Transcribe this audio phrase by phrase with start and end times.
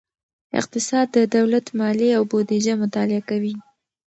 [0.59, 3.55] اقتصاد د دولت مالیې او بودیجه مطالعه کوي.